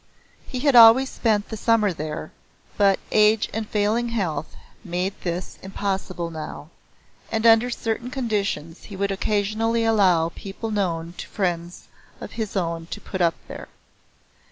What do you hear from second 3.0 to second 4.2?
age and failing